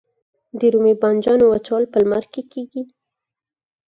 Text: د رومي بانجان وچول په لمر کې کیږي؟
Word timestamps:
د 0.59 0.61
رومي 0.73 0.93
بانجان 1.01 1.39
وچول 1.45 1.83
په 1.91 1.97
لمر 2.03 2.23
کې 2.33 2.41
کیږي؟ 2.51 2.83